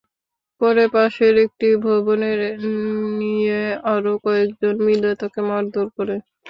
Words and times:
পরে 0.61 0.83
পাশের 0.93 1.35
একটি 1.45 1.67
ভবনের 1.85 2.39
নিয়ে 3.19 3.59
আরও 3.93 4.13
কয়েকজন 4.25 4.75
মিলে 4.87 5.11
তাকে 5.21 5.39
মারধর 5.49 5.87
করে। 5.97 6.15